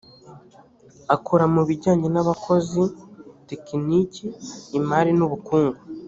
[1.15, 2.83] akora mu bijyanye n’abakozi
[3.49, 4.25] tekiniki
[4.77, 5.79] imari n’ubukungu